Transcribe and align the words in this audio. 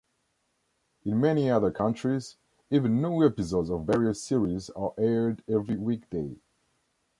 In 1.05 1.21
many 1.21 1.47
other 1.51 1.69
countries, 1.69 2.37
even 2.71 3.03
new 3.03 3.23
episodes 3.23 3.69
of 3.69 3.85
various 3.85 4.23
series 4.23 4.71
are 4.71 4.95
aired 4.97 5.43
every 5.47 5.77
weekday. 5.77 6.37